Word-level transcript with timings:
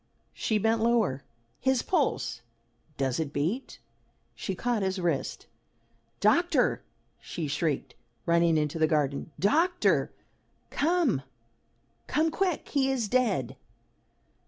She 0.33 0.57
bent 0.57 0.81
lower. 0.81 1.21
"His 1.59 1.83
pulse! 1.83 2.41
does 2.97 3.19
it 3.19 3.31
beat?" 3.31 3.77
she 4.33 4.55
caught 4.55 4.81
his 4.81 4.97
wrist. 4.97 5.45
"Doctor!" 6.19 6.81
she 7.19 7.47
shrieked, 7.47 7.93
running 8.25 8.57
into 8.57 8.79
the 8.79 8.87
garden. 8.87 9.29
"Doctor! 9.39 10.11
Come 10.71 11.21
come 12.07 12.31
quick! 12.31 12.69
He 12.69 12.89
is 12.89 13.07
dead!" 13.07 13.55